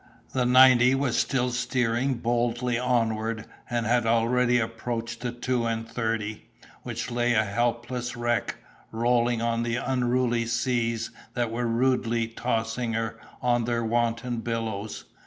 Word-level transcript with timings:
The 0.33 0.47
ninety 0.47 0.95
was 0.95 1.15
still 1.15 1.51
steering 1.51 2.15
boldly 2.15 2.79
onward, 2.79 3.45
and 3.69 3.85
had 3.85 4.07
already 4.07 4.57
approached 4.59 5.21
the 5.21 5.31
two 5.31 5.67
and 5.67 5.87
thirty, 5.87 6.49
which 6.81 7.11
lay 7.11 7.35
a 7.35 7.45
helpless 7.45 8.15
wreck, 8.17 8.55
rolling 8.91 9.43
on 9.43 9.61
the 9.61 9.75
unruly 9.75 10.47
seas 10.47 11.11
that 11.35 11.51
were 11.51 11.67
rudely 11.67 12.27
tossing 12.27 12.93
her 12.93 13.19
on 13.43 13.65
their 13.65 13.85
wanton 13.85 14.37
billows. 14.37 15.05